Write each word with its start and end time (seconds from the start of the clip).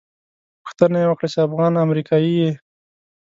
پوښتنه 0.61 0.97
یې 1.01 1.07
وکړه 1.09 1.27
چې 1.33 1.39
افغان 1.47 1.73
امریکایي 1.85 2.31
یې. 2.41 2.51